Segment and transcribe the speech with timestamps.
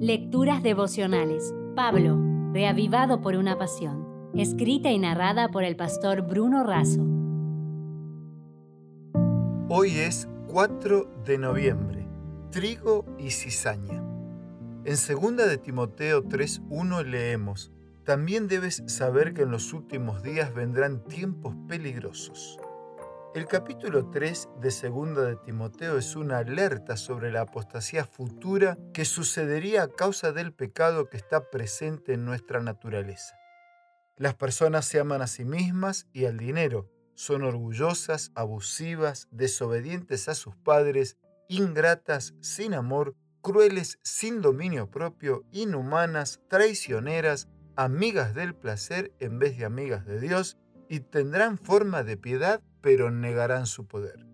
[0.00, 1.54] Lecturas devocionales.
[1.74, 2.20] Pablo,
[2.52, 4.30] reavivado por una pasión.
[4.34, 7.00] Escrita y narrada por el pastor Bruno Razo.
[9.70, 12.06] Hoy es 4 de noviembre.
[12.50, 14.04] Trigo y cizaña.
[14.84, 17.72] En 2 de Timoteo 3:1 leemos:
[18.04, 22.60] También debes saber que en los últimos días vendrán tiempos peligrosos.
[23.36, 29.04] El capítulo 3 de Segunda de Timoteo es una alerta sobre la apostasía futura que
[29.04, 33.36] sucedería a causa del pecado que está presente en nuestra naturaleza.
[34.16, 40.34] Las personas se aman a sí mismas y al dinero, son orgullosas, abusivas, desobedientes a
[40.34, 49.38] sus padres, ingratas, sin amor, crueles, sin dominio propio, inhumanas, traicioneras, amigas del placer en
[49.38, 50.56] vez de amigas de Dios,
[50.88, 54.26] y tendrán forma de piedad pero negarán su poder.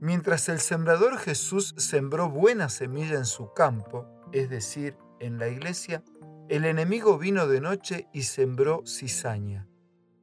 [0.00, 6.02] Mientras el sembrador Jesús sembró buena semilla en su campo, es decir, en la iglesia,
[6.48, 9.68] el enemigo vino de noche y sembró cizaña.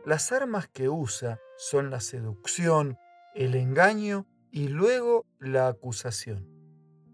[0.05, 2.97] Las armas que usa son la seducción,
[3.35, 6.47] el engaño y luego la acusación.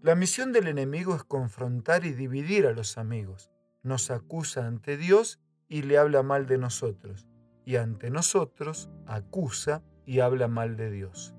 [0.02, 3.50] La misión del enemigo es confrontar y dividir a los amigos.
[3.82, 7.25] Nos acusa ante Dios y le habla mal de nosotros,
[7.66, 11.34] y ante nosotros acusa y habla mal de Dios.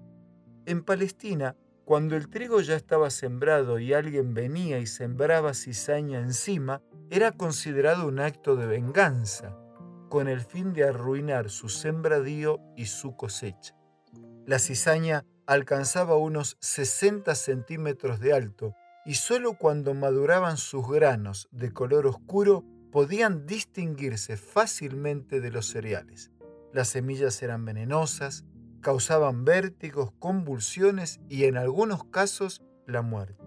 [0.67, 6.81] En Palestina, cuando el trigo ya estaba sembrado y alguien venía y sembraba cizaña encima,
[7.09, 9.57] era considerado un acto de venganza,
[10.09, 13.73] con el fin de arruinar su sembradío y su cosecha.
[14.45, 18.75] La cizaña alcanzaba unos 60 centímetros de alto
[19.05, 26.31] y solo cuando maduraban sus granos de color oscuro podían distinguirse fácilmente de los cereales.
[26.73, 28.45] Las semillas eran venenosas,
[28.81, 33.43] causaban vértigos, convulsiones y en algunos casos la muerte.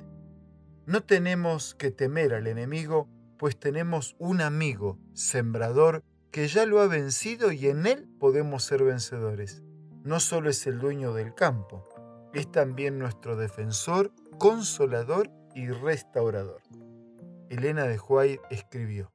[0.87, 6.87] No tenemos que temer al enemigo, pues tenemos un amigo, sembrador, que ya lo ha
[6.87, 9.63] vencido y en él podemos ser vencedores.
[10.05, 11.89] No solo es el dueño del campo,
[12.35, 16.63] es también nuestro defensor, consolador y restaurador.
[17.49, 19.13] Elena de Huay escribió,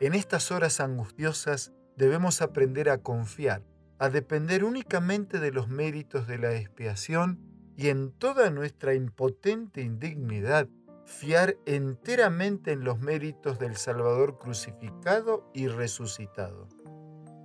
[0.00, 3.62] En estas horas angustiosas debemos aprender a confiar
[3.98, 7.40] a depender únicamente de los méritos de la expiación
[7.76, 10.68] y en toda nuestra impotente indignidad
[11.06, 16.68] fiar enteramente en los méritos del Salvador crucificado y resucitado.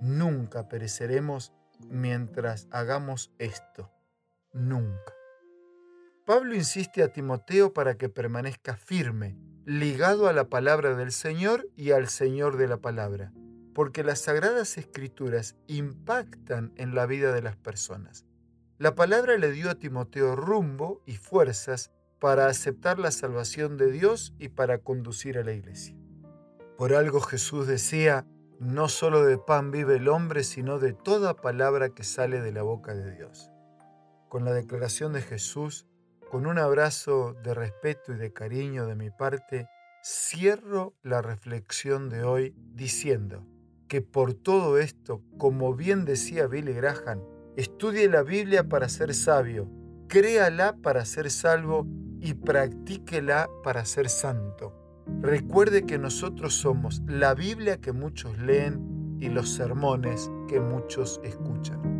[0.00, 1.52] Nunca pereceremos
[1.88, 3.90] mientras hagamos esto.
[4.52, 5.19] Nunca.
[6.26, 11.90] Pablo insiste a Timoteo para que permanezca firme, ligado a la palabra del Señor y
[11.90, 13.32] al Señor de la palabra
[13.74, 18.26] porque las sagradas escrituras impactan en la vida de las personas.
[18.78, 24.34] La palabra le dio a Timoteo rumbo y fuerzas para aceptar la salvación de Dios
[24.38, 25.96] y para conducir a la iglesia.
[26.76, 28.26] Por algo Jesús decía,
[28.58, 32.62] no solo de pan vive el hombre, sino de toda palabra que sale de la
[32.62, 33.50] boca de Dios.
[34.28, 35.86] Con la declaración de Jesús,
[36.30, 39.68] con un abrazo de respeto y de cariño de mi parte,
[40.02, 43.44] cierro la reflexión de hoy diciendo,
[43.88, 47.20] que por todo esto, como bien decía Billy Graham,
[47.56, 49.68] estudie la Biblia para ser sabio,
[50.08, 51.88] créala para ser salvo
[52.20, 54.72] y practíquela para ser santo.
[55.20, 61.99] Recuerde que nosotros somos la Biblia que muchos leen y los sermones que muchos escuchan.